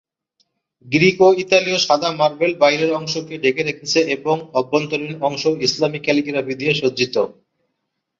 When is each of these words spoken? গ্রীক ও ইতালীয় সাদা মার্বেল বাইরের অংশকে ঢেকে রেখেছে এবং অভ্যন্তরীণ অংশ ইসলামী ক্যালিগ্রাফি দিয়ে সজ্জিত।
গ্রীক 0.85 1.17
ও 1.21 1.39
ইতালীয় 1.43 1.79
সাদা 1.79 2.09
মার্বেল 2.19 2.53
বাইরের 2.59 2.91
অংশকে 2.93 3.35
ঢেকে 3.43 3.61
রেখেছে 3.63 3.99
এবং 4.15 4.35
অভ্যন্তরীণ 4.53 5.13
অংশ 5.21 5.43
ইসলামী 5.67 5.99
ক্যালিগ্রাফি 6.01 6.53
দিয়ে 6.55 6.73
সজ্জিত। 6.73 7.15